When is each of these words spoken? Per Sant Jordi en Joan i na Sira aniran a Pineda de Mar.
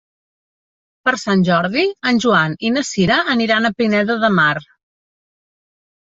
Per 1.07 1.11
Sant 1.23 1.41
Jordi 1.49 1.83
en 2.11 2.21
Joan 2.23 2.55
i 2.69 2.71
na 2.77 2.83
Sira 2.87 3.17
aniran 3.33 3.69
a 3.69 3.71
Pineda 3.83 4.15
de 4.25 4.31
Mar. 4.39 4.55